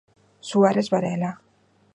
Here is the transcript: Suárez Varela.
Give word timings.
Suárez 0.49 0.87
Varela. 0.93 1.31